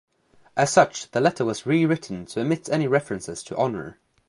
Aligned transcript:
As 0.57 0.71
such, 0.71 1.11
the 1.11 1.21
letter 1.21 1.45
was 1.45 1.67
rewritten 1.67 2.25
to 2.25 2.41
omit 2.41 2.69
any 2.69 2.87
references 2.87 3.43
to 3.43 3.55
honour. 3.55 3.99